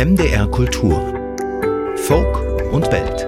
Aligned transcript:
MDR 0.00 0.48
Kultur 0.48 1.00
Folk 1.96 2.72
und 2.72 2.84
Welt 2.92 3.26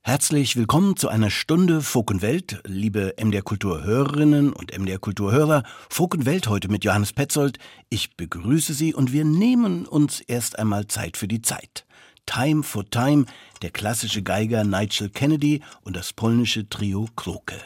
Herzlich 0.00 0.56
willkommen 0.56 0.96
zu 0.96 1.10
einer 1.10 1.28
Stunde 1.28 1.82
Folk 1.82 2.10
und 2.10 2.22
Welt, 2.22 2.62
liebe 2.64 3.16
MDR 3.22 3.42
Kultur 3.42 3.84
Hörerinnen 3.84 4.54
und 4.54 4.74
MDR 4.74 4.98
Kultur 4.98 5.30
Hörer. 5.30 5.64
Folk 5.90 6.14
und 6.14 6.24
Welt 6.24 6.48
heute 6.48 6.70
mit 6.70 6.84
Johannes 6.84 7.12
Petzold. 7.12 7.58
Ich 7.90 8.16
begrüße 8.16 8.72
Sie 8.72 8.94
und 8.94 9.12
wir 9.12 9.26
nehmen 9.26 9.84
uns 9.84 10.20
erst 10.20 10.58
einmal 10.58 10.86
Zeit 10.86 11.18
für 11.18 11.28
die 11.28 11.42
Zeit. 11.42 11.84
Time 12.24 12.62
for 12.62 12.88
Time, 12.88 13.26
der 13.60 13.72
klassische 13.72 14.22
Geiger 14.22 14.64
Nigel 14.64 15.10
Kennedy 15.10 15.60
und 15.82 15.96
das 15.96 16.14
polnische 16.14 16.66
Trio 16.70 17.08
Kroke. 17.14 17.56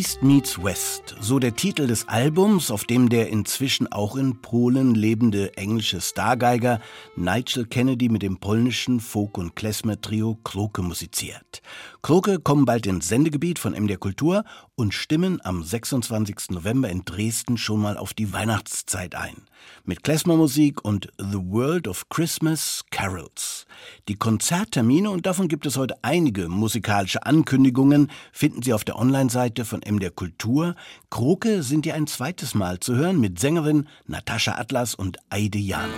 East 0.00 0.22
Meets 0.22 0.62
West, 0.62 1.14
so 1.20 1.38
der 1.38 1.56
Titel 1.56 1.86
des 1.86 2.08
Albums, 2.08 2.70
auf 2.70 2.84
dem 2.84 3.10
der 3.10 3.28
inzwischen 3.28 3.92
auch 3.92 4.16
in 4.16 4.40
Polen 4.40 4.94
lebende 4.94 5.58
englische 5.58 6.00
Stargeiger 6.00 6.80
Nigel 7.20 7.66
Kennedy 7.66 8.08
mit 8.08 8.22
dem 8.22 8.38
polnischen 8.38 8.98
Folk- 8.98 9.36
und 9.36 9.54
Klezmer-Trio 9.54 10.38
Kroke 10.42 10.80
musiziert. 10.80 11.60
Kroke 12.00 12.38
kommen 12.38 12.64
bald 12.64 12.86
ins 12.86 13.08
Sendegebiet 13.08 13.58
von 13.58 13.74
MDR 13.74 13.98
Kultur 13.98 14.44
und 14.74 14.94
stimmen 14.94 15.38
am 15.44 15.62
26. 15.62 16.48
November 16.48 16.88
in 16.88 17.04
Dresden 17.04 17.58
schon 17.58 17.82
mal 17.82 17.98
auf 17.98 18.14
die 18.14 18.32
Weihnachtszeit 18.32 19.14
ein. 19.14 19.36
Mit 19.84 20.02
Klezmer-Musik 20.02 20.82
und 20.82 21.12
The 21.18 21.36
World 21.36 21.88
of 21.88 22.08
Christmas 22.08 22.84
Carols. 22.90 23.66
Die 24.08 24.16
Konzerttermine, 24.16 25.10
und 25.10 25.26
davon 25.26 25.48
gibt 25.48 25.66
es 25.66 25.76
heute 25.76 26.02
einige 26.02 26.48
musikalische 26.48 27.26
Ankündigungen, 27.26 28.10
finden 28.32 28.62
Sie 28.62 28.72
auf 28.72 28.84
der 28.84 28.98
Online-Seite 28.98 29.66
von 29.66 29.80
MDR 29.86 30.10
Kultur. 30.10 30.74
Kroke 31.10 31.62
sind 31.62 31.84
ja 31.84 31.92
ein 31.94 32.06
zweites 32.06 32.54
Mal 32.54 32.80
zu 32.80 32.96
hören 32.96 33.20
mit 33.20 33.38
Sängerin 33.38 33.86
Natascha 34.06 34.52
Atlas 34.52 34.94
und 34.94 35.18
Eide 35.28 35.58
Jano. 35.58 35.92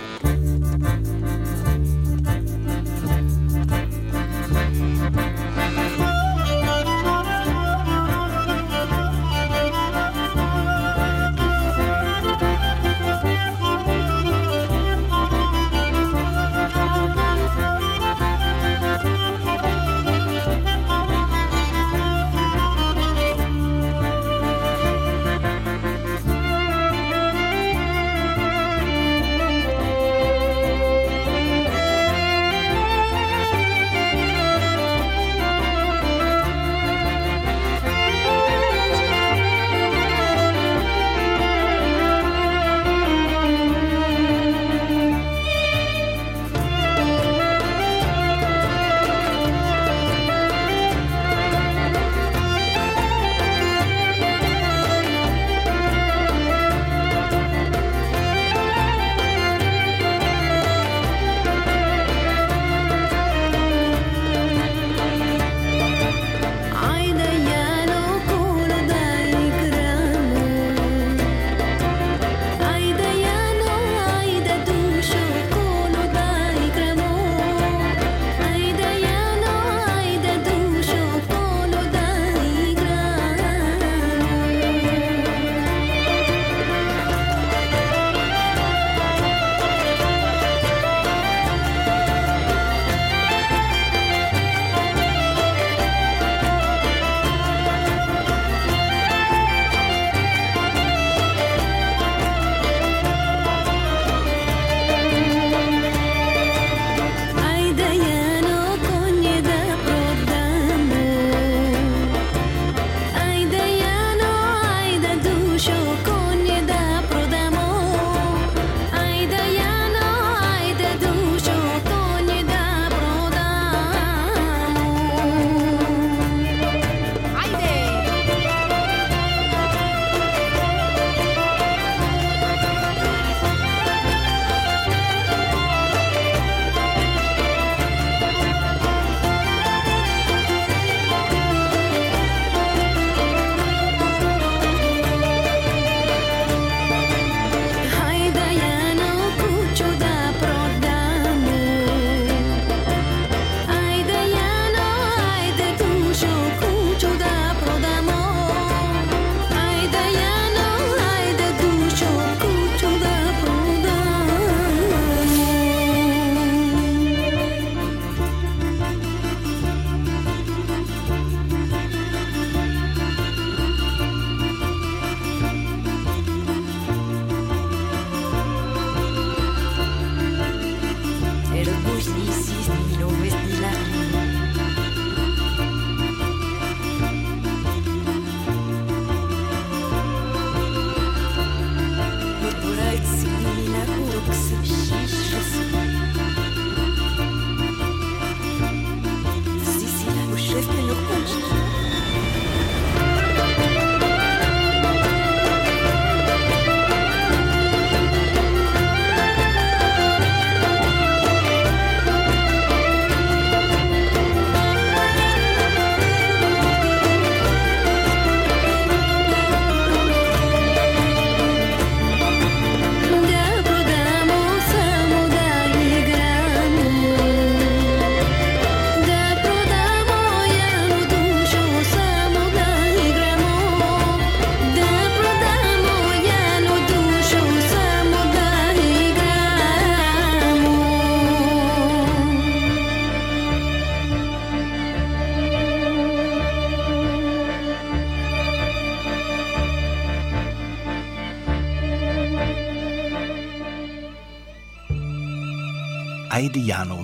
Thank 0.83 1.37
you. 1.37 1.42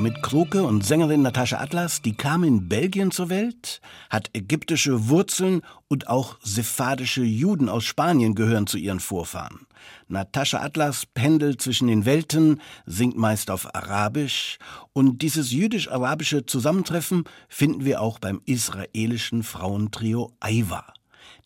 Mit 0.09 0.23
Kroke 0.23 0.63
und 0.63 0.83
Sängerin 0.83 1.21
Natascha 1.21 1.59
Atlas, 1.59 2.01
die 2.01 2.15
kam 2.15 2.43
in 2.43 2.67
Belgien 2.67 3.11
zur 3.11 3.29
Welt, 3.29 3.79
hat 4.09 4.31
ägyptische 4.33 5.07
Wurzeln 5.07 5.61
und 5.87 6.07
auch 6.07 6.39
sephardische 6.41 7.21
Juden 7.21 7.69
aus 7.69 7.83
Spanien 7.83 8.33
gehören 8.33 8.65
zu 8.65 8.79
ihren 8.79 8.99
Vorfahren. 8.99 9.67
Natascha 10.07 10.61
Atlas 10.61 11.05
pendelt 11.05 11.61
zwischen 11.61 11.89
den 11.89 12.05
Welten, 12.05 12.59
singt 12.87 13.17
meist 13.17 13.51
auf 13.51 13.75
Arabisch 13.75 14.57
und 14.93 15.21
dieses 15.21 15.51
jüdisch-arabische 15.51 16.43
Zusammentreffen 16.43 17.25
finden 17.47 17.85
wir 17.85 18.01
auch 18.01 18.17
beim 18.17 18.41
israelischen 18.45 19.43
Frauentrio 19.43 20.31
Aiwa 20.39 20.91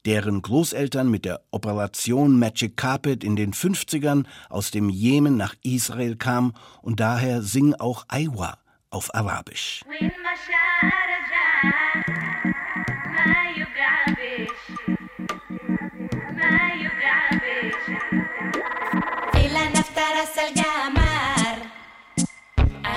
deren 0.04 0.42
Großeltern 0.42 1.10
mit 1.10 1.24
der 1.24 1.40
Operation 1.50 2.38
Magic 2.38 2.76
Carpet 2.76 3.24
in 3.24 3.36
den 3.36 3.52
50ern 3.52 4.24
aus 4.48 4.70
dem 4.70 4.88
Jemen 4.88 5.36
nach 5.36 5.54
Israel 5.62 6.16
kamen 6.16 6.54
und 6.82 7.00
daher 7.00 7.42
singen 7.42 7.74
auch 7.74 8.04
Aiwa 8.08 8.58
auf 8.90 9.14
Arabisch. 9.14 9.82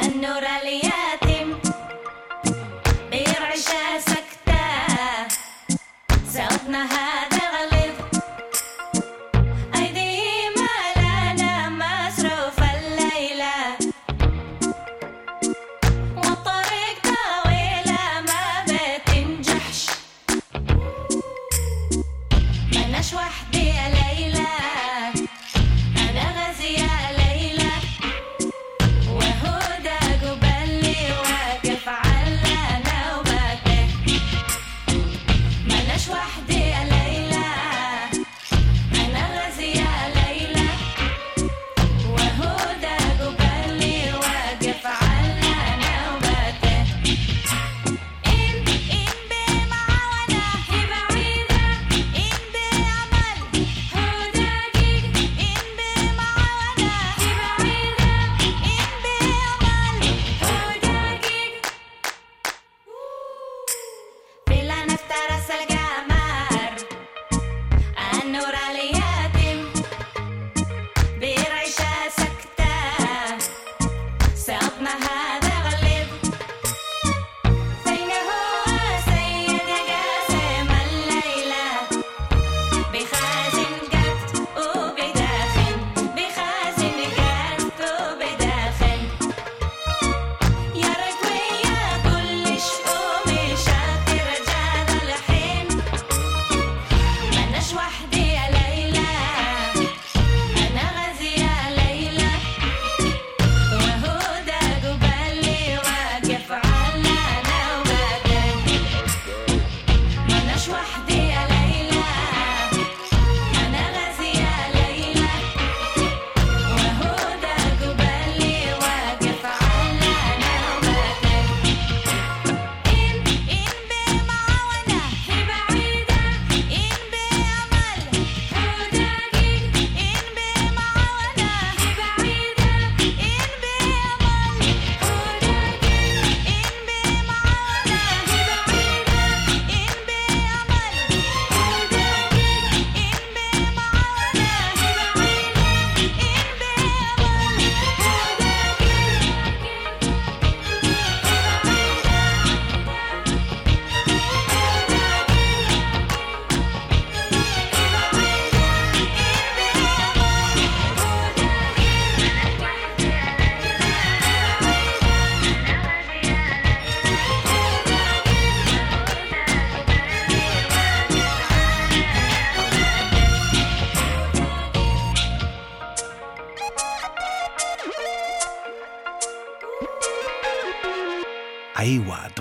النور 0.02 0.44
اليتيم 0.62 1.25
not 6.69 6.89
high. 6.89 7.16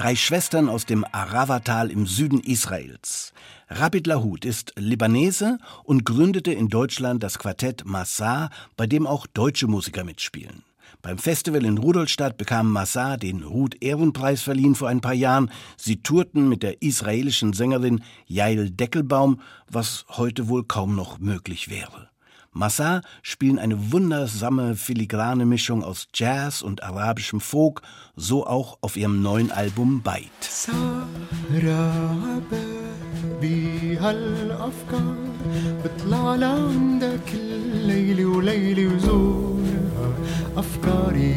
Drei 0.05 0.15
Schwestern 0.15 0.69
aus 0.69 0.85
dem 0.85 1.03
Aravatal 1.11 1.89
im 1.89 2.05
Süden 2.05 2.39
Israels. 2.39 3.33
Rabid 3.69 4.05
Lahut 4.05 4.45
ist 4.45 4.71
Libanese 4.77 5.57
und 5.83 6.05
gründete 6.05 6.53
in 6.53 6.69
Deutschland 6.69 7.23
das 7.23 7.39
Quartett 7.39 7.85
Massar, 7.85 8.51
bei 8.77 8.85
dem 8.85 9.07
auch 9.07 9.25
deutsche 9.25 9.65
Musiker 9.65 10.03
mitspielen. 10.03 10.61
Beim 11.01 11.17
Festival 11.17 11.65
in 11.65 11.79
Rudolstadt 11.79 12.37
bekam 12.37 12.71
Massar 12.71 13.17
den 13.17 13.41
Ruth 13.41 13.81
Ehrenpreis 13.81 14.43
verliehen 14.43 14.75
vor 14.75 14.89
ein 14.89 15.01
paar 15.01 15.15
Jahren. 15.15 15.49
Sie 15.75 16.03
tourten 16.03 16.49
mit 16.49 16.61
der 16.61 16.83
israelischen 16.83 17.53
Sängerin 17.53 18.03
Yael 18.27 18.69
Deckelbaum, 18.69 19.41
was 19.67 20.05
heute 20.09 20.49
wohl 20.49 20.65
kaum 20.65 20.95
noch 20.95 21.17
möglich 21.17 21.71
wäre. 21.71 22.09
Massar 22.54 23.02
spielen 23.22 23.58
eine 23.58 23.92
wundersame 23.92 24.74
filigrane 24.74 25.46
Mischung 25.46 25.84
aus 25.84 26.08
Jazz 26.14 26.62
und 26.62 26.82
arabischem 26.82 27.40
Folk, 27.40 27.82
so 28.16 28.46
auch 28.46 28.78
auf 28.80 28.96
ihrem 28.96 29.22
neuen 29.22 29.50
Album 29.50 30.02
Beit. 30.02 30.30
بهالأفكار 33.42 35.16
بطلع 35.84 36.34
لعندك 36.34 37.34
الليل 37.34 38.26
وليلي 38.26 38.86
وزورها 38.86 40.12
أفكاري 40.56 41.34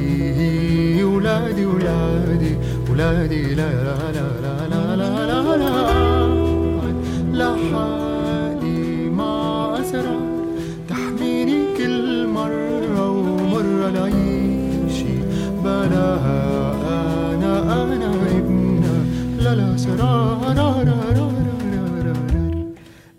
هي 0.96 1.04
ولادي 1.04 1.66
ولادي 1.66 2.58
ولادي 2.90 3.56
لا 3.56 3.72
لا 3.84 4.12
لا 4.12 4.28
لا 4.42 4.68
لا 4.68 4.98
لا 4.98 5.58
لا 5.58 7.56
لا 7.56 8.07
بلاها 15.89 16.39
أنا 17.35 17.83
أنا 17.83 18.11
ابنها. 18.39 18.99
لا 19.41 19.55
لا 19.55 19.77
سرار 19.77 20.39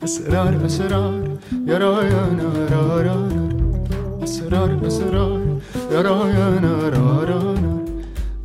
أسرار 0.03 0.65
أسرار. 0.65 1.23
يا 1.67 1.77
رايانا 1.77 2.49
رارا 2.71 3.29
أسرار 4.23 4.79
أسرار. 4.88 5.41
يا 5.91 6.01
رايانا 6.01 6.73
رارا 6.95 7.55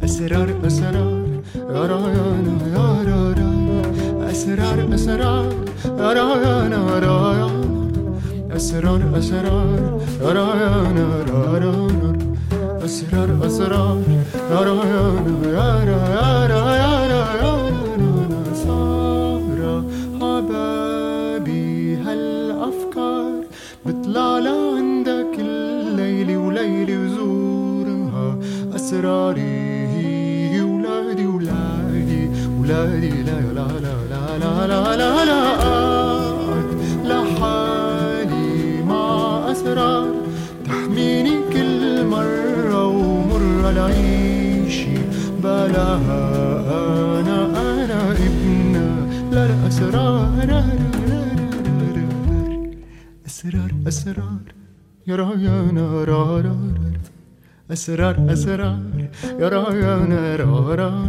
أسرار 0.05 0.49
أسرار. 0.67 1.25
يا 1.75 1.83
رايانا 1.93 2.55
يا 2.77 2.87
أسرار 4.31 4.79
أسرار. 4.95 5.55
يا 6.01 6.13
رايانا 6.19 6.81
رايانا 7.07 7.53
أسرار 8.57 9.03
أسرار. 9.19 10.01
يا 10.23 10.33
رايانا 10.39 11.07
رايانا 11.33 12.34
أسرار 12.85 13.47
أسرار. 13.47 14.03
يا 14.51 14.61
رايانا 14.61 15.35
يا 15.57 15.69
رايانا 15.81 16.61
يا 16.77 16.93
رايانا 17.13 18.11
سارة. 18.65 19.85
حبابي 20.21 21.97
هالأفكار 21.97 23.33
بطلع 23.87 24.39
لعندك 24.39 25.35
الليل 25.39 26.37
وليلي 26.37 26.97
وزورها. 26.97 28.39
أسراري 28.77 30.61
ولادي 30.61 31.27
ولادي 31.27 32.31
ولادي. 32.61 33.23
لا 33.23 33.41
لا 33.57 33.69
لا 33.71 34.29
لا 34.39 34.67
لا 34.67 34.97
لا 34.97 35.25
لا. 35.25 35.84
ولا 43.65 43.89
نعيش 43.89 44.79
بلا 45.43 45.97
أنا 47.21 47.39
أنا 47.61 48.13
ابن 48.13 48.73
لا 49.33 49.47
لا 49.49 49.69
أسرار. 49.69 50.25
أسرار 53.27 53.71
أسرار. 53.89 54.45
يا 55.07 55.17
رايانا 55.17 56.05
را 56.05 56.43
أسرار 57.71 58.17
أسرار. 58.33 59.09
يا 59.41 59.49
رايانا 59.49 60.37
را 60.37 61.01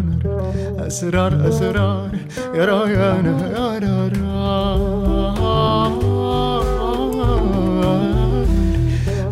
أسرار 0.87 1.47
أسرار. 1.47 2.11
يا 2.55 2.65
رايانا 2.65 3.35
را. 3.83 4.25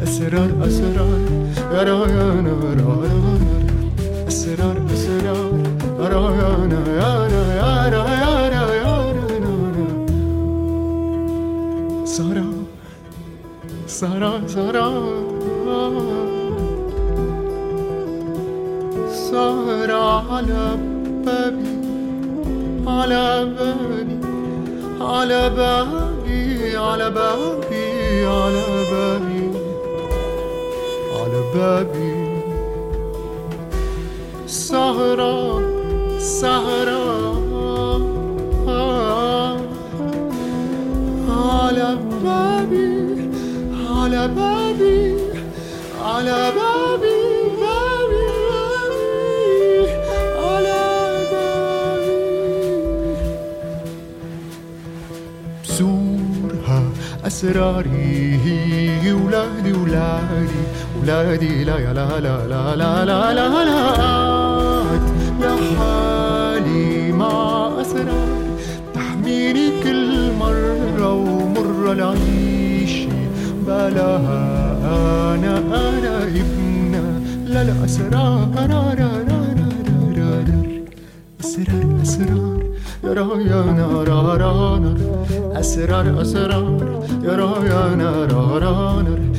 أسرار 0.03 0.49
أسرار. 0.67 1.42
Sara, 12.05 12.45
Sara, 13.87 14.31
Sara, 14.47 14.85
Sara, 19.09 20.03
على 20.29 20.63
بابي 21.25 21.73
على 22.87 23.49
بابي 23.57 24.19
على 25.01 25.49
بابي 25.49 26.77
على 26.77 27.09
بابي 27.09 28.25
على 28.27 28.65
بابي 28.91 29.32
بابي. 31.53 32.13
سهرة 34.47 35.61
سهرة 36.19 37.33
على 41.29 41.97
بابي 42.23 43.29
على 43.89 44.27
بابي 44.27 45.17
على 46.03 46.51
بابي 46.57 47.19
بابي 47.61 48.27
على 50.45 50.83
بابي. 51.31 52.21
بزورها 55.63 56.81
أسراري 57.27 58.39
ولادي 59.13 59.13
ولادي 59.13 59.73
ولادي. 59.73 60.63
لا 61.05 61.33
يا 61.33 61.93
لا 61.93 61.93
لا 61.93 62.19
لا 62.19 62.75
لا 62.75 63.05
لا 63.05 63.33
لا 63.33 63.63
لا 63.65 63.91
قعد 63.91 65.01
لحالي 65.41 67.11
مع 67.11 67.71
أسرار 67.81 68.43
تحميني 68.93 69.83
كل 69.83 70.31
مرة 70.39 71.13
ومرة 71.13 71.93
لعيشي 71.93 73.07
بلاها 73.67 74.43
أنا 75.35 75.57
أنا 75.57 76.23
ابنها 76.23 77.19
لا 77.45 77.63
لا 77.63 77.85
أسرار 77.85 78.47
را 78.55 78.65
را 78.65 78.93
را 78.99 79.11
را 79.29 79.41
را 80.17 80.31
را 80.47 80.63
أسرار 81.39 82.01
أسرار 82.01 82.63
يا 83.03 83.13
رايانا 83.13 84.03
را 84.03 84.33
را 84.33 84.35
را 84.35 84.95
أسرار 85.59 86.21
أسرار 86.21 87.05
يا 87.23 87.35
رايانا 87.35 88.25
را 88.25 88.57
را 88.57 89.01
را 89.01 89.32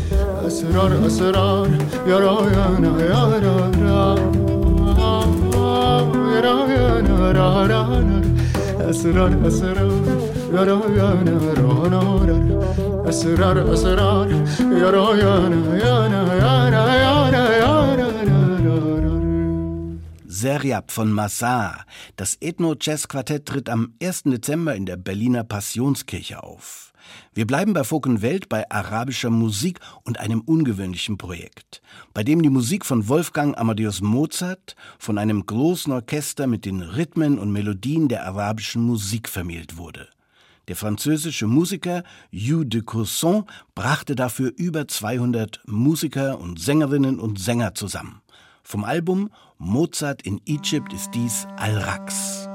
أسرار 0.64 1.08
أسرار 1.08 1.70
يا 2.08 2.18
رايانا 2.20 2.92
يا 3.02 3.24
را 3.46 3.58
را 3.86 4.16
يا 6.34 6.40
رايانا 6.42 7.32
را 7.32 7.66
را 7.66 7.82
را 8.02 8.22
أسرار 8.90 9.48
أسرار 9.48 10.04
يا 10.54 10.64
رايانا 10.64 11.54
را 11.60 11.88
را 11.94 12.26
را 12.30 12.40
أسرار 13.10 13.74
أسرار 13.74 14.30
يا 14.82 14.90
رايانا 14.90 15.78
يا 15.86 16.08
را 16.08 16.24
يا 16.46 16.70
را 16.70 16.86
يا 16.96 17.30
را 17.30 17.46
يا 17.64 17.96
را 17.96 18.10
را 18.26 19.00
را 19.04 19.20
Seriab 20.42 20.90
von 20.92 21.12
Massar. 21.12 21.86
Das 22.16 22.38
Ethno-Jazz-Quartett 22.40 23.46
tritt 23.46 23.70
am 23.70 23.94
1. 24.00 24.32
Dezember 24.32 24.74
in 24.74 24.86
der 24.86 24.96
Berliner 24.96 25.44
Passionskirche 25.44 26.42
auf. 26.42 26.93
Wir 27.35 27.47
bleiben 27.47 27.75
bei 27.75 27.85
Fokenwelt 27.85 28.49
bei 28.49 28.71
arabischer 28.71 29.31
Musik 29.31 29.81
und 30.05 30.21
einem 30.21 30.41
ungewöhnlichen 30.41 31.19
Projekt, 31.19 31.83
bei 32.13 32.23
dem 32.23 32.43
die 32.43 32.51
Musik 32.51 32.85
von 32.85 33.09
Wolfgang 33.09 33.57
Amadeus 33.59 34.01
Mozart 34.01 34.77
von 34.99 35.19
einem 35.19 35.45
großen 35.47 35.93
Orchester 35.93 36.47
mit 36.47 36.65
den 36.65 36.81
Rhythmen 36.81 37.39
und 37.39 37.53
Melodien 37.53 38.09
der 38.09 38.27
arabischen 38.27 38.83
Musik 38.83 39.29
vermählt 39.29 39.77
wurde. 39.77 40.09
Der 40.69 40.77
französische 40.77 41.47
Musiker 41.47 42.05
Hugh 42.33 42.65
de 42.65 42.83
Courson 42.83 43.45
brachte 43.75 44.15
dafür 44.15 44.53
über 44.57 44.89
200 44.89 45.61
Musiker 45.67 46.41
und 46.41 46.59
Sängerinnen 46.59 47.21
und 47.21 47.39
Sänger 47.39 47.75
zusammen. 47.75 48.23
Vom 48.63 48.85
Album 48.85 49.31
Mozart 49.59 50.23
in 50.23 50.41
Egypt 50.47 50.93
ist 50.95 51.11
dies 51.15 51.47
Al-Raqs. 51.57 52.49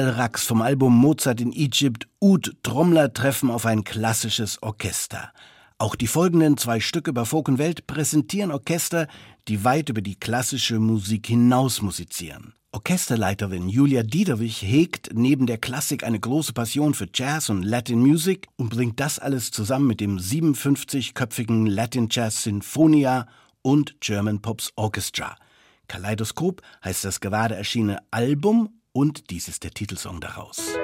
Al-Rax 0.00 0.46
vom 0.46 0.62
Album 0.62 0.96
Mozart 0.96 1.42
in 1.42 1.52
Egypt, 1.52 2.08
Ud 2.22 2.56
Trommler 2.62 3.12
treffen 3.12 3.50
auf 3.50 3.66
ein 3.66 3.84
klassisches 3.84 4.62
Orchester. 4.62 5.30
Auch 5.76 5.94
die 5.94 6.06
folgenden 6.06 6.56
zwei 6.56 6.80
Stücke 6.80 7.12
bei 7.12 7.26
Folk 7.26 7.48
und 7.48 7.58
Welt 7.58 7.86
präsentieren 7.86 8.50
Orchester, 8.50 9.08
die 9.46 9.62
weit 9.62 9.90
über 9.90 10.00
die 10.00 10.18
klassische 10.18 10.78
Musik 10.78 11.26
hinaus 11.26 11.82
musizieren. 11.82 12.54
Orchesterleiterin 12.72 13.68
Julia 13.68 14.02
Diederwig 14.02 14.62
hegt 14.62 15.10
neben 15.12 15.44
der 15.46 15.58
Klassik 15.58 16.02
eine 16.02 16.18
große 16.18 16.54
Passion 16.54 16.94
für 16.94 17.08
Jazz 17.12 17.50
und 17.50 17.62
Latin 17.62 18.00
Music 18.00 18.46
und 18.56 18.70
bringt 18.70 19.00
das 19.00 19.18
alles 19.18 19.50
zusammen 19.50 19.86
mit 19.86 20.00
dem 20.00 20.16
57-köpfigen 20.16 21.68
Latin 21.68 22.08
Jazz 22.10 22.44
Sinfonia 22.44 23.26
und 23.60 24.00
German 24.00 24.40
Pops 24.40 24.72
Orchestra. 24.76 25.36
Kaleidoskop 25.88 26.62
heißt 26.82 27.04
das 27.04 27.20
gerade 27.20 27.54
erschienene 27.54 27.98
Album 28.10 28.79
und 28.92 29.30
dies 29.30 29.48
ist 29.48 29.64
der 29.64 29.70
Titelsong 29.72 30.20
daraus. 30.20 30.76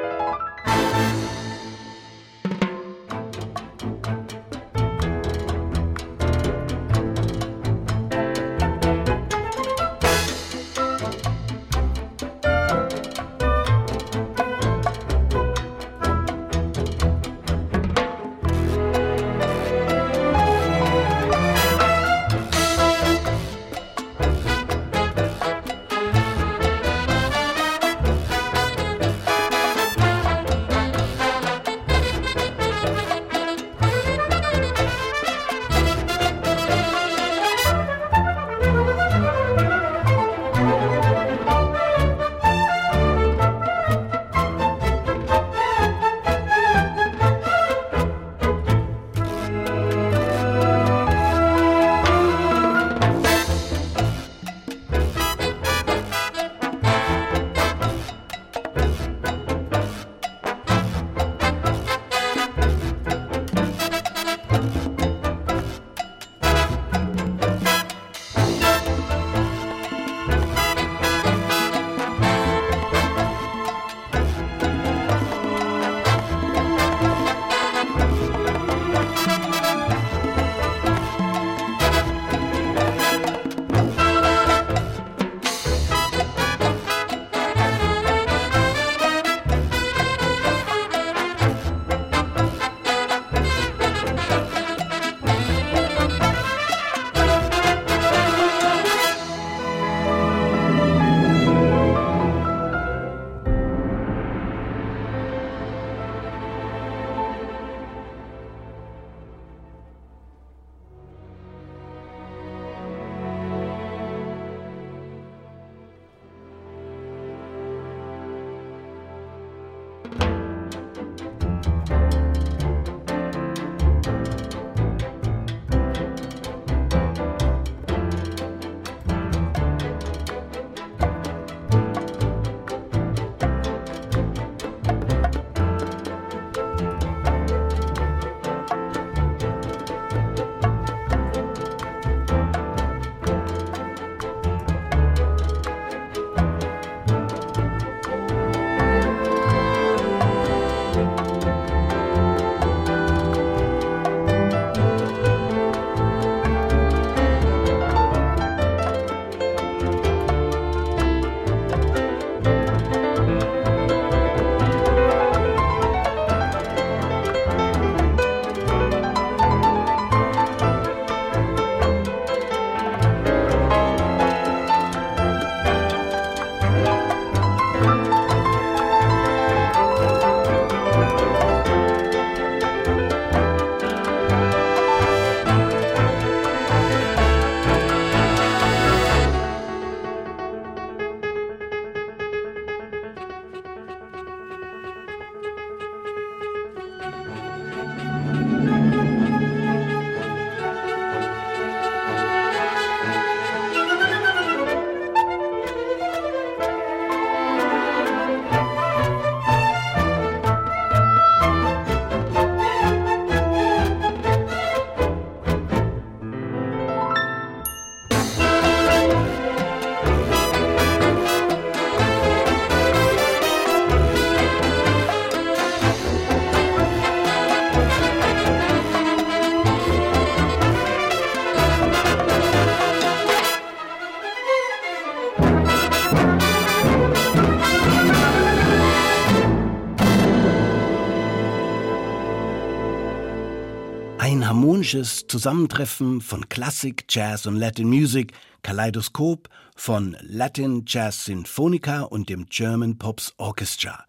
Harmonisches 244.87 245.27
Zusammentreffen 245.27 246.21
von 246.21 246.49
Klassik, 246.49 247.07
Jazz 247.09 247.47
und 247.47 247.57
Latin 247.57 247.89
Music, 247.89 248.33
Kaleidoskop 248.63 249.49
von 249.75 250.17
Latin 250.21 250.85
Jazz 250.87 251.25
Sinfonica 251.25 252.03
und 252.03 252.29
dem 252.29 252.47
German 252.49 252.97
Pops 252.97 253.35
Orchestra. 253.37 254.05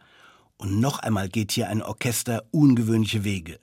Und 0.58 0.80
noch 0.80 1.00
einmal 1.00 1.30
geht 1.30 1.52
hier 1.52 1.68
ein 1.70 1.82
Orchester 1.82 2.44
ungewöhnliche 2.52 3.24
Wege. 3.24 3.60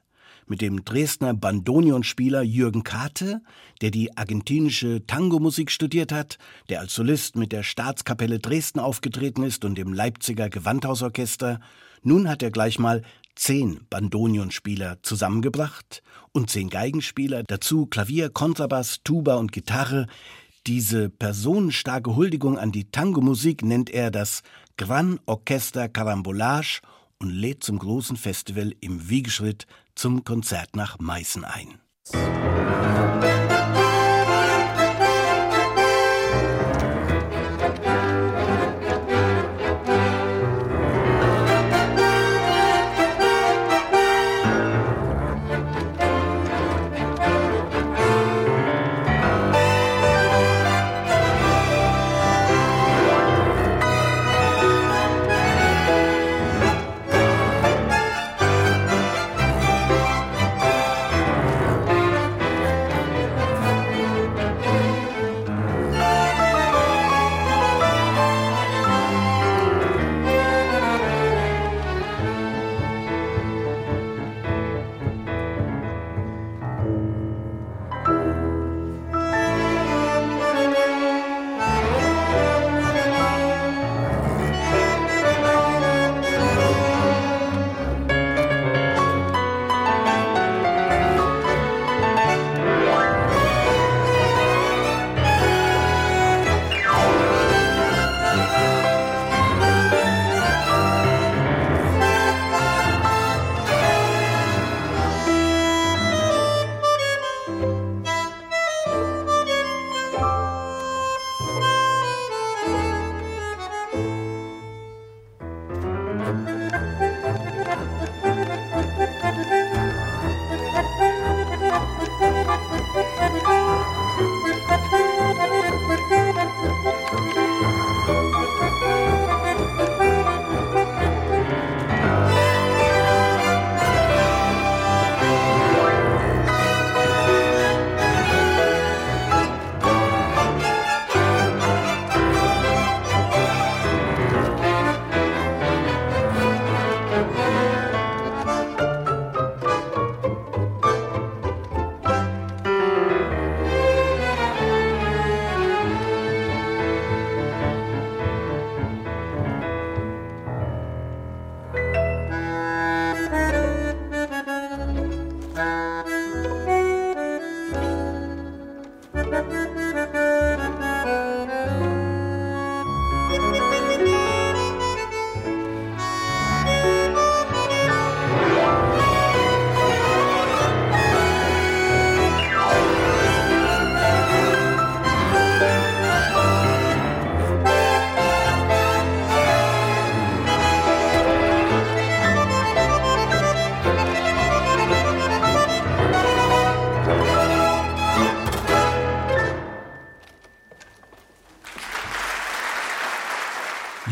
mit 0.46 0.61
dem 0.61 0.85
Dresdner 0.85 1.35
Bandonionspieler 1.35 2.42
Jürgen 2.42 2.83
Kate, 2.83 3.40
der 3.81 3.90
die 3.90 4.16
argentinische 4.16 5.07
Tango-Musik 5.07 5.70
studiert 5.70 6.12
hat, 6.12 6.37
der 6.68 6.81
als 6.81 6.94
Solist 6.94 7.37
mit 7.37 7.53
der 7.53 7.62
Staatskapelle 7.62 8.40
Dresden 8.40 8.81
aufgetreten 8.81 9.44
ist 9.44 9.64
und 9.64 9.79
dem 9.79 9.92
Leipziger 9.94 10.50
Gewandhausorchester. 10.50 11.61
Nun 12.03 12.29
hat 12.29 12.42
er 12.42 12.50
gleich 12.50 12.79
mal 12.79 13.03
zehn 13.36 13.80
Bandonionspieler 13.90 14.98
zusammengebracht 15.02 16.02
und 16.32 16.50
zehn 16.50 16.68
Geigenspieler, 16.70 17.42
dazu 17.42 17.86
Klavier, 17.86 18.30
Kontrabass, 18.30 19.00
Tuba 19.04 19.36
und 19.36 19.52
Gitarre. 19.52 20.06
Diese 20.66 21.10
personenstarke 21.10 22.16
Huldigung 22.16 22.58
an 22.58 22.72
die 22.72 22.90
Tango-Musik 22.90 23.62
nennt 23.62 23.90
er 23.90 24.10
das 24.10 24.42
Gran 24.76 25.20
Orchester 25.26 25.88
Carambolage 25.88 26.80
und 27.18 27.30
lädt 27.30 27.62
zum 27.62 27.78
großen 27.78 28.16
Festival 28.16 28.72
im 28.80 29.08
Wiegeschritt 29.08 29.66
zum 29.94 30.24
Konzert 30.24 30.74
nach 30.74 30.98
Meißen 30.98 31.44
ein. 31.44 31.78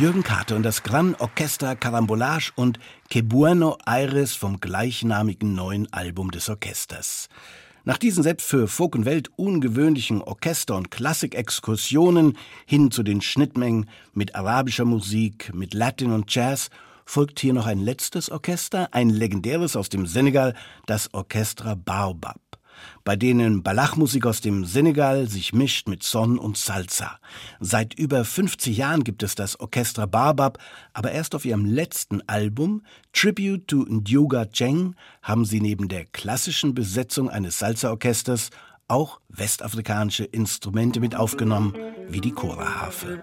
Jürgen 0.03 0.25
Karte 0.25 0.57
und 0.57 0.65
das 0.65 0.83
Gran 0.83 1.15
Orchester 1.15 1.77
Carambolage 1.77 2.51
und 2.57 2.81
Que 3.09 3.23
Bueno 3.23 3.79
Aires 3.87 4.35
vom 4.35 4.59
gleichnamigen 4.59 5.55
neuen 5.55 5.93
Album 5.93 6.33
des 6.33 6.49
Orchesters. 6.49 7.29
Nach 7.85 7.99
diesen 7.99 8.25
selbst 8.25 8.49
für 8.49 8.67
Folk 8.67 8.97
und 8.97 9.05
Welt 9.05 9.31
ungewöhnlichen 9.37 10.21
Orchester- 10.21 10.75
und 10.75 10.91
Klassikexkursionen 10.91 12.37
hin 12.67 12.91
zu 12.91 13.05
den 13.05 13.21
Schnittmengen 13.21 13.89
mit 14.13 14.35
arabischer 14.35 14.87
Musik, 14.87 15.55
mit 15.55 15.73
Latin 15.73 16.11
und 16.11 16.35
Jazz 16.35 16.71
folgt 17.07 17.39
hier 17.39 17.53
noch 17.53 17.67
ein 17.67 17.79
letztes 17.79 18.29
Orchester, 18.29 18.89
ein 18.91 19.09
legendäres 19.09 19.77
aus 19.77 19.89
dem 19.89 20.09
Senegal, 20.09 20.57
das 20.87 21.15
Orchestra 21.15 21.77
Baobab 21.77 22.42
bei 23.05 23.17
denen 23.17 23.63
Balachmusik 23.63 24.27
aus 24.27 24.41
dem 24.41 24.65
Senegal 24.65 25.29
sich 25.29 25.53
mischt 25.53 25.89
mit 25.89 26.03
Son 26.03 26.39
und 26.39 26.57
Salsa. 26.57 27.19
Seit 27.61 27.95
über 27.95 28.25
50 28.25 28.77
Jahren 28.77 29.05
gibt 29.05 29.23
es 29.23 29.35
das 29.35 29.59
Orchestra 29.59 30.07
Barbab, 30.07 30.59
aber 30.93 31.13
erst 31.13 31.35
auf 31.35 31.45
ihrem 31.45 31.65
letzten 31.65 32.27
Album 32.29 32.83
Tribute 33.13 33.67
to 33.67 33.85
Ndioga 33.89 34.47
Cheng 34.47 34.95
haben 35.23 35.45
sie 35.45 35.61
neben 35.61 35.89
der 35.89 36.05
klassischen 36.07 36.75
Besetzung 36.75 37.31
eines 37.31 37.59
Salsa-Orchesters 37.59 38.51
auch 38.89 39.21
westafrikanische 39.29 40.25
Instrumente 40.25 41.01
mit 41.01 41.17
aufgenommen, 41.17 41.75
wie 42.09 42.21
die 42.21 42.33
Chorharfe. 42.33 43.23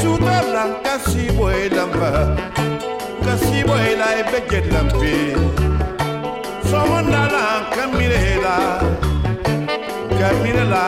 Suta 0.00 0.36
blanca 0.46 0.94
si 1.06 1.28
vuelan 1.36 1.90
pa 1.98 2.10
casi 3.24 3.64
vuela 3.64 4.08
e 4.20 4.22
belle 4.30 4.60
lampi 4.72 5.16
somo 6.68 7.00
nala 7.00 7.44
camirela 7.74 8.56
camirela 10.18 10.84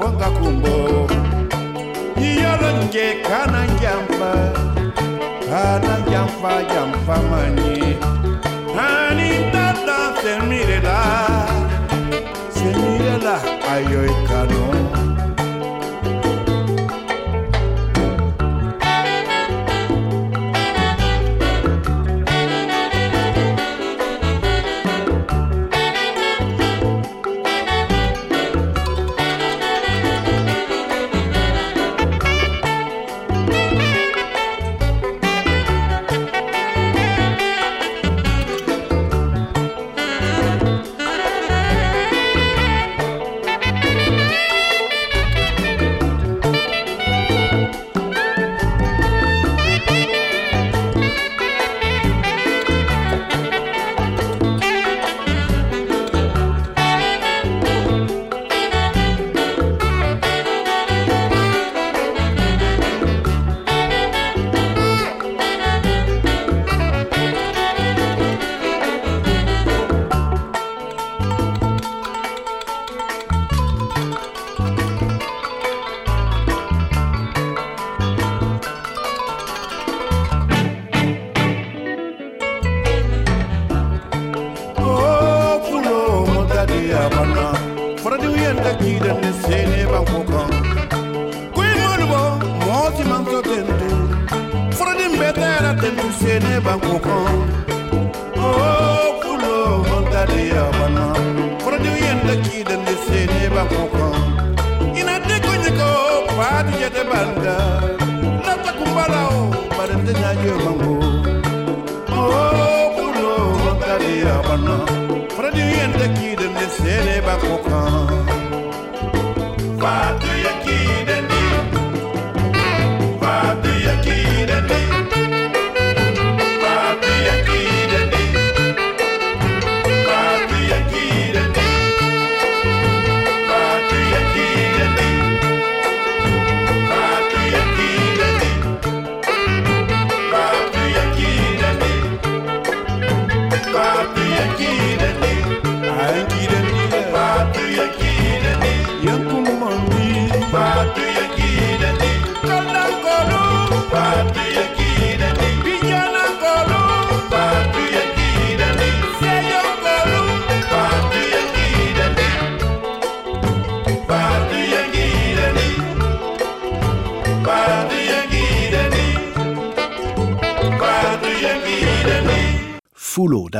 wanga 0.00 0.28
kumbo 0.38 1.06
yiyolonje 2.20 3.06
kana 3.26 3.62
jampa 3.80 4.32
kana 5.48 5.94
jampa 6.10 6.52
jampa 6.72 7.16
mani 7.30 7.96
ani 8.86 9.30
tata 9.52 9.98
semirela 10.20 10.98
semirela 12.56 13.36
ayoika 13.72 14.35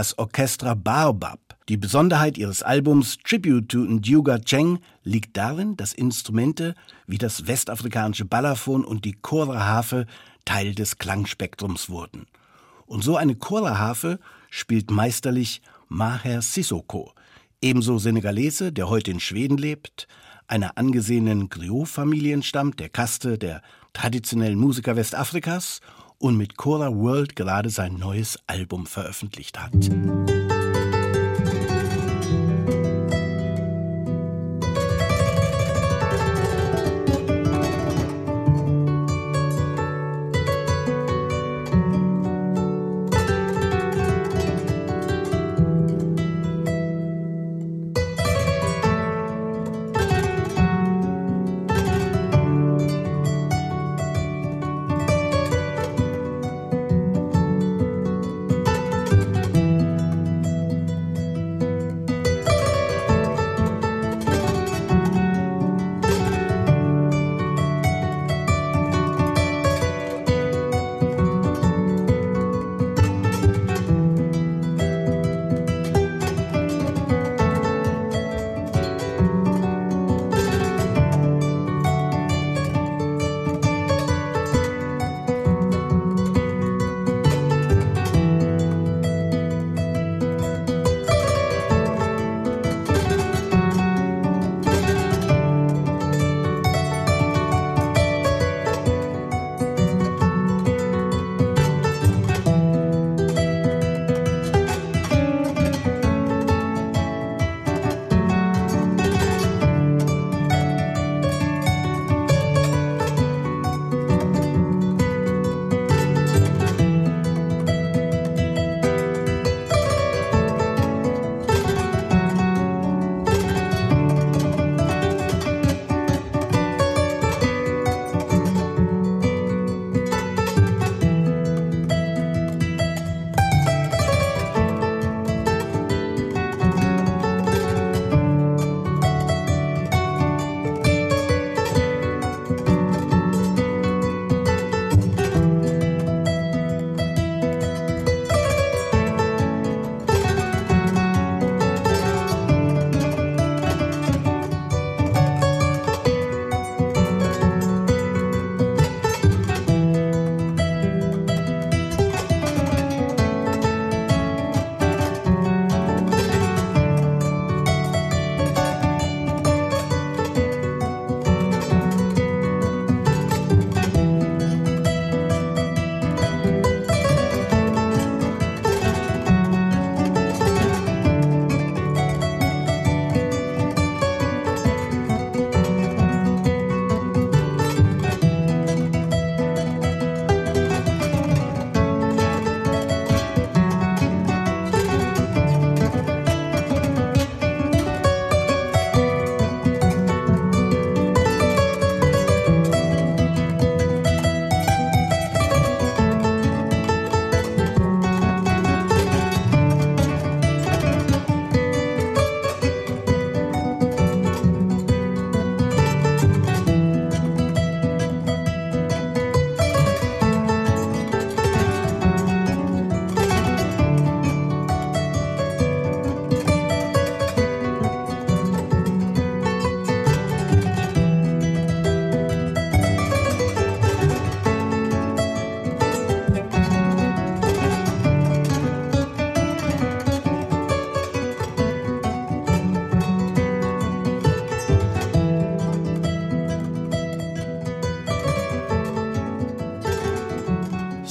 das 0.07 0.19
Orchestra 0.19 0.75
Baobab. 0.75 1.41
Die 1.69 1.77
Besonderheit 1.77 2.39
ihres 2.39 2.63
Albums 2.63 3.19
Tribute 3.25 3.69
to 3.69 3.79
Nduga 3.79 4.39
Cheng 4.39 4.79
liegt 5.03 5.37
darin, 5.37 5.77
dass 5.77 5.93
Instrumente 5.93 6.77
wie 7.09 7.19
das 7.19 7.49
westafrikanische 7.49 8.25
Balafon 8.25 8.85
und 8.85 9.05
die 9.05 9.17
Chora-Harfe 9.21 10.07
Teil 10.45 10.77
des 10.77 10.99
Klangspektrums 10.99 11.91
wurden. 11.91 12.27
Und 12.87 13.03
so 13.03 13.17
eine 13.17 13.35
Chora-Harfe 13.35 14.21
spielt 14.49 14.93
meisterlich 14.93 15.61
Maher 15.89 16.41
Sissoko, 16.41 17.13
ebenso 17.61 17.99
Senegalese, 17.99 18.73
der 18.73 18.89
heute 18.89 19.11
in 19.11 19.19
Schweden 19.19 19.59
lebt, 19.59 20.07
einer 20.47 20.79
angesehenen 20.79 21.49
Griot-Familie 21.49 22.35
entstammt, 22.35 22.79
der 22.79 22.91
Kaste 22.91 23.39
der 23.39 23.61
traditionellen 23.93 24.61
Musiker 24.61 24.95
Westafrikas 24.95 25.81
und 26.19 26.37
mit 26.37 26.57
Chora 26.57 26.95
World 26.95 27.37
gerade 27.37 27.71
sein 27.71 27.99
neues 27.99 28.39
Album 28.47 28.87
veröffentlicht 28.87 29.59
hat. 29.59 29.73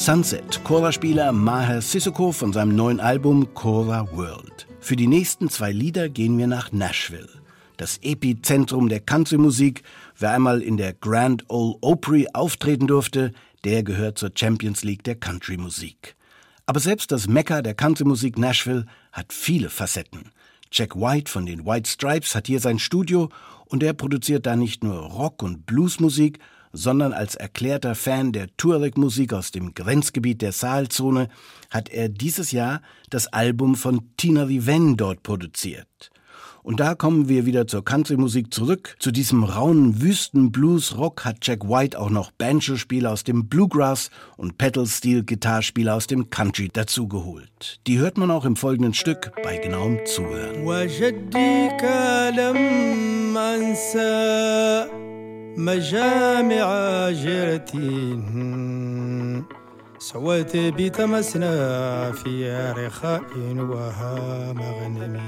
Sunset, 0.05 0.63
Chorspieler 0.63 1.31
Maher 1.31 1.81
Sissoko 1.81 2.31
von 2.31 2.53
seinem 2.53 2.75
neuen 2.75 2.99
Album 2.99 3.55
Chora 3.55 4.07
World. 4.11 4.67
Für 4.79 4.95
die 4.95 5.07
nächsten 5.07 5.49
zwei 5.49 5.71
Lieder 5.71 6.09
gehen 6.09 6.37
wir 6.37 6.45
nach 6.45 6.71
Nashville, 6.71 7.27
das 7.77 7.97
Epizentrum 8.03 8.87
der 8.87 8.99
Country-Musik. 8.99 9.81
Wer 10.19 10.33
einmal 10.33 10.61
in 10.61 10.77
der 10.77 10.93
Grand 10.93 11.49
Ole 11.49 11.77
Opry 11.81 12.27
auftreten 12.33 12.85
durfte, 12.85 13.31
der 13.63 13.81
gehört 13.81 14.19
zur 14.19 14.29
Champions 14.35 14.83
League 14.83 15.03
der 15.03 15.15
Country-Musik. 15.15 16.15
Aber 16.67 16.79
selbst 16.79 17.11
das 17.11 17.27
Mekka 17.27 17.63
der 17.63 17.73
Country-Musik 17.73 18.37
Nashville 18.37 18.85
hat 19.11 19.33
viele 19.33 19.71
Facetten. 19.71 20.29
Jack 20.71 20.95
White 20.95 21.31
von 21.31 21.47
den 21.47 21.65
White 21.65 21.89
Stripes 21.89 22.35
hat 22.35 22.45
hier 22.45 22.59
sein 22.59 22.77
Studio 22.77 23.29
und 23.65 23.81
er 23.81 23.93
produziert 23.93 24.45
da 24.45 24.55
nicht 24.55 24.83
nur 24.83 24.97
Rock- 24.99 25.41
und 25.41 25.65
Bluesmusik, 25.65 26.37
sondern 26.75 27.13
als 27.13 27.35
erklärter 27.35 27.95
Fan 27.95 28.31
der 28.31 28.55
Tuareg-Musik 28.57 29.33
aus 29.33 29.51
dem 29.51 29.73
Grenzgebiet 29.73 30.41
der 30.41 30.51
Saalzone 30.51 31.29
hat 31.69 31.89
er 31.89 32.09
dieses 32.09 32.51
Jahr 32.51 32.81
das 33.09 33.27
Album 33.27 33.75
von 33.75 34.09
Tina 34.17 34.47
Viven 34.49 34.97
dort 34.97 35.23
produziert. 35.23 36.11
Und 36.65 36.79
da 36.79 36.95
kommen 36.95 37.29
wir 37.29 37.45
wieder 37.45 37.67
zur 37.67 37.85
Country-Musik 37.85 38.51
zurück. 38.51 38.95
Zu 38.97 39.11
diesem 39.11 39.43
rauen 39.43 40.01
Wüsten-Blues-Rock 40.01 41.23
hat 41.23 41.37
Jack 41.43 41.69
White 41.69 41.99
auch 41.99 42.09
noch 42.09 42.31
Banjo-Spieler 42.31 43.11
aus 43.11 43.23
dem 43.23 43.47
Bluegrass 43.47 44.09
und 44.35 44.57
Pedal-Steel-Gitarrespieler 44.57 45.93
aus 45.93 46.07
dem 46.07 46.31
Country 46.31 46.69
dazugeholt. 46.73 47.79
Die 47.85 47.99
hört 47.99 48.17
man 48.17 48.31
auch 48.31 48.45
im 48.45 48.55
folgenden 48.55 48.95
Stück 48.95 49.31
bei 49.43 49.57
genauem 49.57 49.99
Zuhören. 50.07 50.65
مجامع 55.57 56.65
جيرتي 57.11 58.19
سويت 59.99 60.57
بتمسنا 60.57 62.11
في 62.11 62.51
رخاء 62.77 63.21
وها 63.57 64.53
مغنمي 64.53 65.21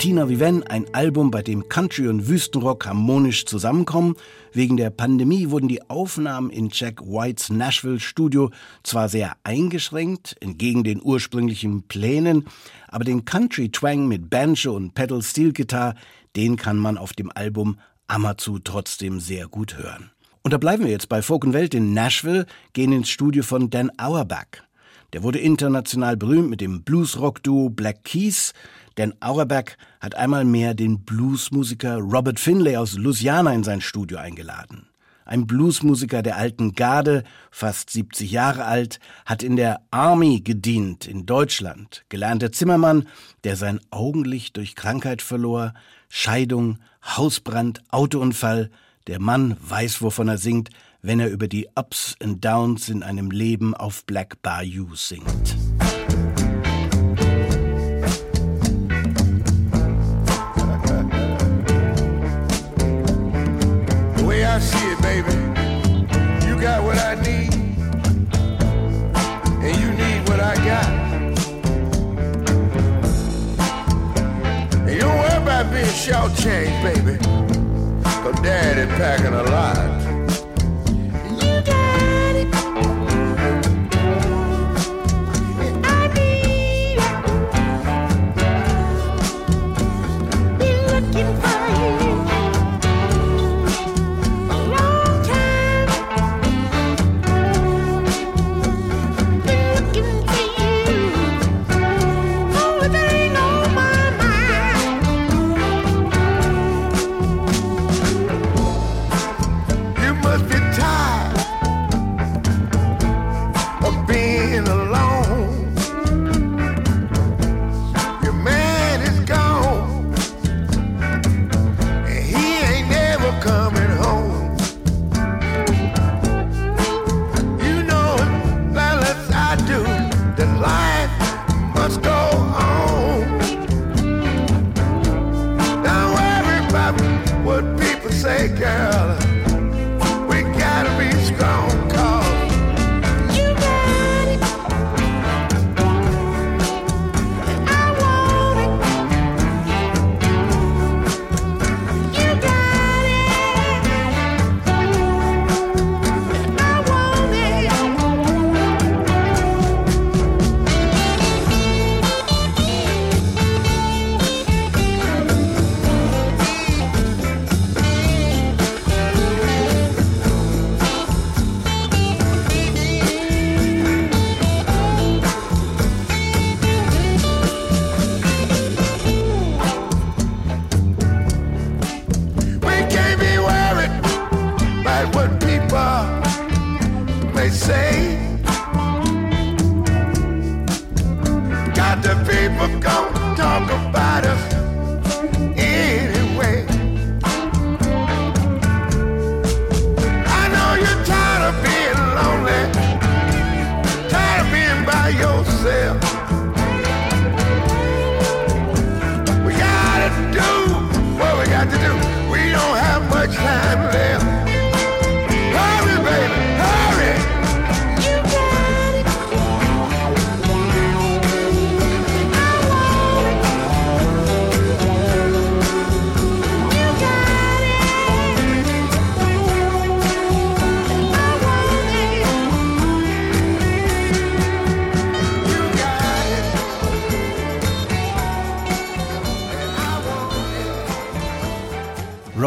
Tina 0.00 0.30
Viven 0.30 0.62
ein 0.62 0.86
Album, 0.94 1.30
bei 1.30 1.42
dem 1.42 1.68
Country 1.68 2.08
und 2.08 2.26
Wüstenrock 2.26 2.86
harmonisch 2.86 3.44
zusammenkommen. 3.44 4.16
Wegen 4.54 4.78
der 4.78 4.88
Pandemie 4.88 5.50
wurden 5.50 5.68
die 5.68 5.90
Aufnahmen 5.90 6.48
in 6.48 6.70
Jack 6.72 7.02
Whites 7.02 7.50
Nashville 7.50 8.00
Studio 8.00 8.50
zwar 8.82 9.10
sehr 9.10 9.36
eingeschränkt, 9.44 10.36
entgegen 10.40 10.84
den 10.84 11.02
ursprünglichen 11.02 11.82
Plänen, 11.82 12.46
aber 12.88 13.04
den 13.04 13.26
Country 13.26 13.68
Twang 13.68 14.08
mit 14.08 14.30
Banjo 14.30 14.74
und 14.74 14.94
Pedal 14.94 15.20
Steel 15.20 15.52
Guitar, 15.52 15.94
den 16.34 16.56
kann 16.56 16.78
man 16.78 16.96
auf 16.96 17.12
dem 17.12 17.30
Album 17.34 17.78
Amazu 18.06 18.58
trotzdem 18.58 19.20
sehr 19.20 19.48
gut 19.48 19.76
hören. 19.76 20.12
Und 20.40 20.54
da 20.54 20.56
bleiben 20.56 20.84
wir 20.84 20.90
jetzt 20.90 21.10
bei 21.10 21.20
Folk 21.20 21.44
und 21.44 21.52
Welt 21.52 21.74
in 21.74 21.92
Nashville, 21.92 22.46
gehen 22.72 22.92
ins 22.92 23.10
Studio 23.10 23.42
von 23.42 23.68
Dan 23.68 23.90
Auerbach. 23.98 24.46
Der 25.12 25.24
wurde 25.24 25.40
international 25.40 26.16
berühmt 26.16 26.50
mit 26.50 26.60
dem 26.60 26.84
Bluesrock-Duo 26.84 27.68
Black 27.68 28.04
Keys, 28.04 28.52
denn 29.00 29.14
Auerbach 29.20 29.78
hat 29.98 30.14
einmal 30.14 30.44
mehr 30.44 30.74
den 30.74 31.06
Bluesmusiker 31.06 31.96
Robert 31.96 32.38
Finlay 32.38 32.76
aus 32.76 32.98
Louisiana 32.98 33.54
in 33.54 33.64
sein 33.64 33.80
Studio 33.80 34.18
eingeladen. 34.18 34.88
Ein 35.24 35.46
Bluesmusiker 35.46 36.20
der 36.20 36.36
alten 36.36 36.74
Garde, 36.74 37.24
fast 37.50 37.88
70 37.88 38.30
Jahre 38.30 38.66
alt, 38.66 39.00
hat 39.24 39.42
in 39.42 39.56
der 39.56 39.80
Army 39.90 40.42
gedient 40.42 41.06
in 41.06 41.24
Deutschland, 41.24 42.04
gelernter 42.10 42.52
Zimmermann, 42.52 43.08
der 43.42 43.56
sein 43.56 43.80
Augenlicht 43.90 44.58
durch 44.58 44.74
Krankheit 44.74 45.22
verlor, 45.22 45.72
Scheidung, 46.10 46.78
Hausbrand, 47.02 47.80
Autounfall, 47.88 48.70
der 49.06 49.18
Mann 49.18 49.56
weiß, 49.62 50.02
wovon 50.02 50.28
er 50.28 50.36
singt, 50.36 50.68
wenn 51.00 51.20
er 51.20 51.30
über 51.30 51.48
die 51.48 51.68
Ups 51.74 52.16
and 52.22 52.44
Downs 52.44 52.90
in 52.90 53.02
einem 53.02 53.30
Leben 53.30 53.74
auf 53.74 54.04
Black 54.04 54.42
Bayou 54.42 54.94
singt. 54.94 55.56
See 64.60 64.90
it, 64.92 65.00
baby, 65.02 65.32
you 66.46 66.60
got 66.60 66.82
what 66.82 66.98
I 66.98 67.14
need, 67.22 67.54
and 69.64 69.76
you 69.80 69.90
need 69.92 70.28
what 70.28 70.40
I 70.40 70.54
got. 70.64 70.88
And 74.76 74.90
you 74.90 75.00
don't 75.00 75.18
worry 75.18 75.42
about 75.42 75.72
being 75.72 75.84
shortchanged, 75.86 76.82
baby, 76.82 77.18
cause 78.22 78.40
daddy 78.42 78.86
packing 78.96 79.34
a 79.34 79.42
lot. 79.44 80.09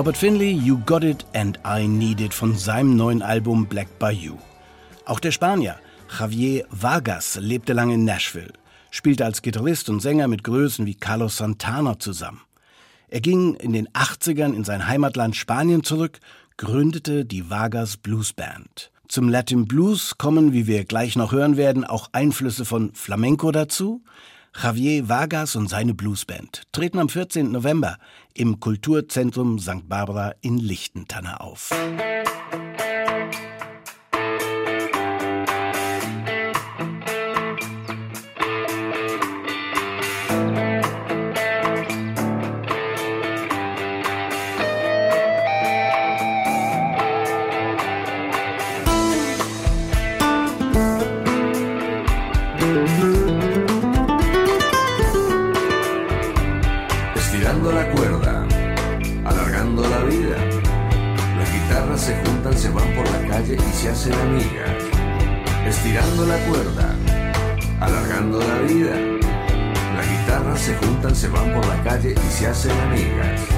Robert 0.04 0.18
Finley, 0.18 0.52
You 0.52 0.80
Got 0.80 1.06
It 1.06 1.26
and 1.34 1.58
I 1.66 1.88
Need 1.88 2.20
It 2.20 2.34
von 2.34 2.58
seinem 2.58 2.98
neuen 2.98 3.22
Album 3.22 3.68
Black 3.68 3.88
Bayou. 4.00 4.38
Auch 5.06 5.22
der 5.22 5.32
Spanier 5.32 5.80
Javier 6.20 6.66
Vargas 6.70 7.40
lebte 7.40 7.72
lange 7.72 7.94
in 7.94 8.04
Nashville, 8.04 8.52
spielte 8.92 9.24
als 9.24 9.42
Gitarrist 9.42 9.88
und 9.88 10.02
Sänger 10.02 10.28
mit 10.28 10.44
Größen 10.44 10.86
wie 10.86 10.96
Carlos 10.96 11.38
Santana 11.38 12.00
zusammen. 12.00 12.42
Er 13.08 13.22
ging 13.22 13.54
in 13.54 13.72
den 13.72 13.88
80ern 13.92 14.54
in 14.54 14.66
sein 14.66 14.90
Heimatland 14.90 15.38
Spanien 15.38 15.86
zurück, 15.86 16.20
gründete 16.58 17.24
die 17.24 17.50
Vargas 17.50 17.96
Blues 17.96 18.34
Band. 18.34 18.92
Zum 19.08 19.30
Latin 19.30 19.70
Blues 19.70 20.18
kommen, 20.18 20.52
wie 20.52 20.68
wir 20.68 20.84
gleich 20.84 21.16
noch 21.16 21.32
hören 21.32 21.56
werden, 21.56 21.86
auch 21.86 22.10
Einflüsse 22.12 22.66
von 22.66 22.94
Flamenco 22.94 23.54
dazu. 23.54 24.04
Javier 24.56 25.10
Vargas 25.10 25.56
und 25.56 25.68
seine 25.68 25.94
Bluesband 25.94 26.64
treten 26.72 27.00
am 27.00 27.10
14. 27.10 27.52
November 27.52 27.98
im 28.34 28.60
Kulturzentrum 28.60 29.60
St. 29.60 29.90
Barbara 29.90 30.36
in 30.42 30.58
Lichtentanne 30.58 31.42
auf. 31.42 31.72
Estirando 31.72 32.43
se 63.84 63.90
hacen 63.90 64.14
amigas. 64.14 64.78
Estirando 65.68 66.26
la 66.26 66.38
cuerda, 66.46 66.96
alargando 67.82 68.40
la 68.40 68.60
vida. 68.60 68.96
Las 69.98 70.10
guitarras 70.10 70.62
se 70.62 70.76
juntan, 70.76 71.14
se 71.14 71.28
van 71.28 71.52
por 71.52 71.66
la 71.66 71.84
calle 71.84 72.16
y 72.16 72.32
se 72.32 72.48
hacen 72.48 72.72
amigas. 72.80 73.53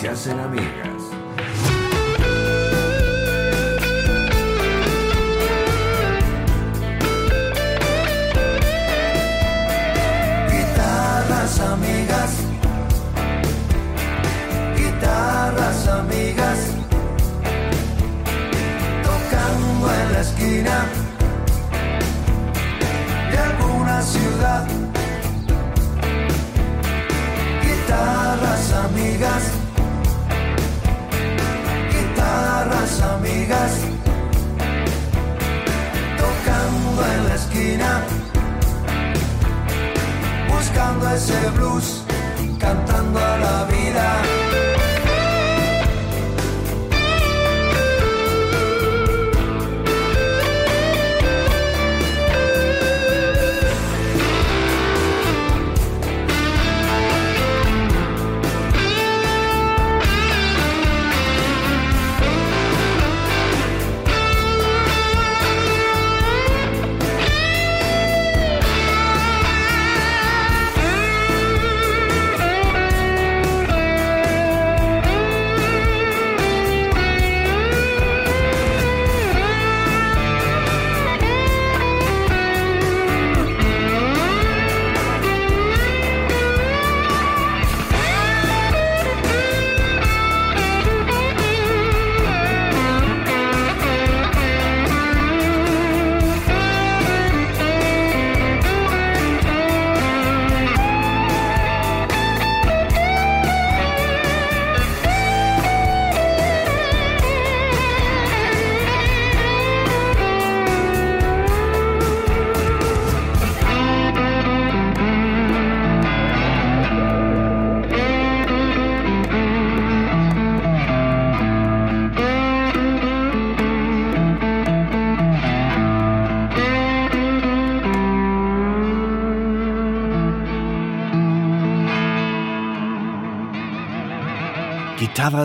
Se 0.00 0.08
hacen 0.08 0.40
amigas. 0.40 0.79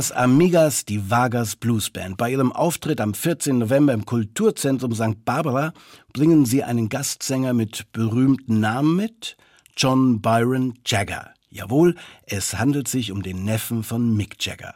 Guitarras 0.05 0.11
Amigas, 0.11 0.85
die 0.85 1.09
Vargas 1.09 1.55
Blues 1.55 1.89
Band. 1.89 2.17
Bei 2.17 2.29
ihrem 2.29 2.51
Auftritt 2.51 3.01
am 3.01 3.15
14. 3.15 3.57
November 3.57 3.93
im 3.93 4.05
Kulturzentrum 4.05 4.93
St. 4.93 5.25
Barbara 5.25 5.73
bringen 6.13 6.45
sie 6.45 6.63
einen 6.63 6.89
Gastsänger 6.89 7.53
mit 7.53 7.91
berühmten 7.91 8.59
Namen 8.59 8.95
mit, 8.95 9.35
John 9.75 10.21
Byron 10.21 10.75
Jagger. 10.85 11.31
Jawohl, 11.49 11.95
es 12.25 12.57
handelt 12.59 12.87
sich 12.87 13.11
um 13.11 13.23
den 13.23 13.45
Neffen 13.45 13.83
von 13.83 14.15
Mick 14.15 14.35
Jagger. 14.45 14.75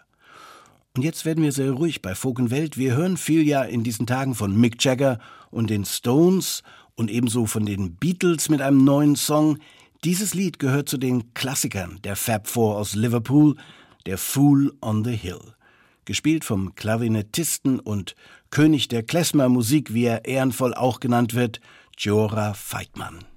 Und 0.95 1.03
jetzt 1.03 1.25
werden 1.25 1.43
wir 1.43 1.51
sehr 1.51 1.71
ruhig 1.73 2.01
bei 2.01 2.15
Vogenwelt. 2.15 2.77
Wir 2.77 2.95
hören 2.95 3.17
viel 3.17 3.43
ja 3.47 3.61
in 3.61 3.83
diesen 3.83 4.07
Tagen 4.07 4.33
von 4.33 4.59
Mick 4.59 4.83
Jagger 4.83 5.19
und 5.51 5.69
den 5.69 5.85
Stones 5.85 6.63
und 6.95 7.11
ebenso 7.11 7.45
von 7.45 7.67
den 7.67 7.95
Beatles 7.97 8.49
mit 8.49 8.61
einem 8.61 8.83
neuen 8.83 9.15
Song. 9.15 9.59
Dieses 10.03 10.33
Lied 10.33 10.57
gehört 10.57 10.89
zu 10.89 10.97
den 10.97 11.33
Klassikern 11.35 11.99
der 12.03 12.15
Fab 12.15 12.47
Four 12.47 12.77
aus 12.77 12.95
Liverpool, 12.95 13.57
der 14.05 14.17
Fool 14.17 14.73
on 14.81 15.03
the 15.03 15.15
Hill. 15.15 15.53
Gespielt 16.05 16.43
vom 16.43 16.75
Klarinettisten 16.75 17.79
und 17.79 18.15
König 18.49 18.87
der 18.87 19.03
Klezmer-Musik, 19.03 19.93
wie 19.93 20.05
er 20.05 20.25
ehrenvoll 20.25 20.73
auch 20.73 20.99
genannt 20.99 21.35
wird, 21.35 21.61
Jora 21.97 22.53
Feitmann. 22.53 23.28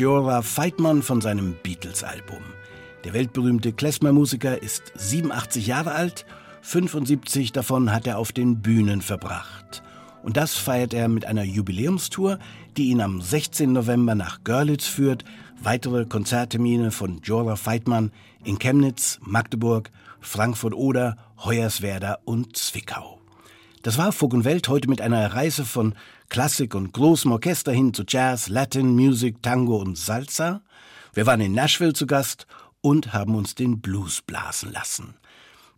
On 0.00 0.24
the 0.24 0.26
Hill, 0.26 0.26
Jorah 0.26 0.42
Feitman 0.42 1.02
von 1.02 1.20
seinem 1.20 1.56
Beatles-Album. 1.62 2.42
Der 3.04 3.14
weltberühmte 3.14 3.72
Klezmer-Musiker 3.72 4.62
ist 4.62 4.92
87 4.94 5.66
Jahre 5.66 5.92
alt, 5.92 6.26
75 6.62 7.52
davon 7.52 7.92
hat 7.92 8.06
er 8.06 8.18
auf 8.18 8.32
den 8.32 8.60
Bühnen 8.62 9.00
verbracht. 9.00 9.82
Und 10.22 10.36
das 10.36 10.56
feiert 10.56 10.92
er 10.92 11.08
mit 11.08 11.24
einer 11.24 11.44
Jubiläumstour, 11.44 12.38
die 12.76 12.88
ihn 12.88 13.00
am 13.00 13.20
16. 13.20 13.72
November 13.72 14.14
nach 14.14 14.42
Görlitz 14.42 14.86
führt. 14.86 15.24
Weitere 15.62 16.04
Konzerttermine 16.04 16.90
von 16.90 17.20
Jorah 17.22 17.56
Feitman 17.56 18.10
in 18.44 18.58
Chemnitz, 18.58 19.20
Magdeburg, 19.22 19.90
Frankfurt-Oder, 20.20 21.16
Hoyerswerda 21.44 22.18
und 22.24 22.56
Zwickau. 22.56 23.20
Das 23.82 23.98
war 23.98 24.10
Fug 24.10 24.34
und 24.34 24.44
Welt 24.44 24.68
heute 24.68 24.88
mit 24.90 25.00
einer 25.00 25.32
Reise 25.32 25.64
von 25.64 25.94
Klassik 26.28 26.74
und 26.74 26.92
großem 26.92 27.32
Orchester 27.32 27.72
hin 27.72 27.94
zu 27.94 28.04
Jazz, 28.06 28.48
Latin, 28.48 28.94
Music, 28.94 29.42
Tango 29.42 29.76
und 29.76 29.96
Salsa. 29.96 30.62
Wir 31.14 31.26
waren 31.26 31.40
in 31.40 31.52
Nashville 31.52 31.92
zu 31.92 32.06
Gast 32.06 32.46
und 32.80 33.12
haben 33.12 33.34
uns 33.34 33.54
den 33.54 33.80
Blues 33.80 34.22
blasen 34.22 34.72
lassen. 34.72 35.14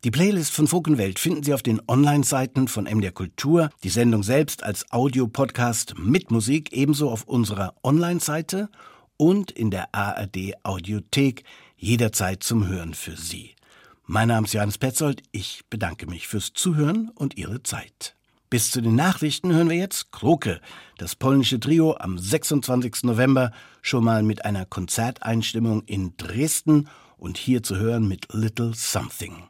Die 0.05 0.11
Playlist 0.13 0.53
von 0.53 0.69
Folk 0.69 0.87
und 0.87 0.99
Welt 0.99 1.19
finden 1.19 1.43
Sie 1.43 1.53
auf 1.53 1.63
den 1.63 1.81
Online-Seiten 1.89 2.69
von 2.69 2.85
MDR 2.85 3.11
Kultur, 3.11 3.71
die 3.83 3.89
Sendung 3.89 4.23
selbst 4.23 4.63
als 4.63 4.91
Audiopodcast 4.93 5.99
mit 5.99 6.31
Musik 6.31 6.73
ebenso 6.73 7.11
auf 7.11 7.25
unserer 7.25 7.75
Online-Seite 7.83 8.69
und 9.17 9.51
in 9.51 9.71
der 9.71 9.93
ARD 9.93 10.55
Audiothek 10.63 11.43
jederzeit 11.77 12.43
zum 12.43 12.69
Hören 12.69 12.95
für 12.95 13.17
Sie. 13.17 13.57
Mein 14.07 14.29
Name 14.29 14.47
ist 14.47 14.55
Johannes 14.55 14.79
Petzold. 14.79 15.23
Ich 15.33 15.65
bedanke 15.69 16.07
mich 16.07 16.29
fürs 16.29 16.53
Zuhören 16.53 17.11
und 17.15 17.37
Ihre 17.37 17.63
Zeit. 17.63 18.18
Bis 18.51 18.71
zu 18.71 18.81
den 18.81 18.95
Nachrichten 18.95 19.53
hören 19.53 19.69
wir 19.69 19.77
jetzt 19.77 20.11
Kroke, 20.11 20.63
das 20.97 21.15
polnische 21.15 21.61
Trio 21.61 21.97
am 21.99 22.19
26. 22.19 23.03
November 23.03 23.53
schon 23.83 24.05
mal 24.05 24.23
mit 24.23 24.47
einer 24.47 24.65
Konzerteinstimmung 24.65 25.83
in 25.83 26.17
Dresden 26.17 26.89
und 27.19 27.37
hier 27.37 27.63
zu 27.63 27.77
hören 27.77 28.09
mit 28.09 28.33
Little 28.33 28.73
Something. 28.75 29.49